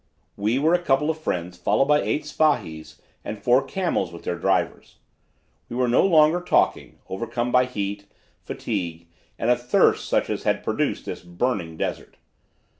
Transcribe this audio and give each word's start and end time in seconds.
"We 0.35 0.57
were 0.57 0.73
a 0.73 0.81
couple 0.81 1.11
of 1.11 1.19
friends 1.19 1.57
followed 1.59 1.85
by 1.85 2.01
eight 2.01 2.23
spahis 2.25 2.99
and 3.23 3.37
four 3.37 3.63
camels 3.63 4.11
with 4.11 4.23
their 4.23 4.35
drivers. 4.35 4.95
We 5.69 5.75
were 5.75 5.87
no 5.87 6.03
longer 6.07 6.41
talking, 6.41 6.97
overcome 7.07 7.51
by 7.51 7.65
heat, 7.65 8.07
fatigue, 8.43 9.05
and 9.37 9.51
a 9.51 9.55
thirst 9.55 10.09
such 10.09 10.27
as 10.31 10.41
had 10.41 10.63
produced 10.63 11.05
this 11.05 11.21
burning 11.21 11.77
desert. 11.77 12.17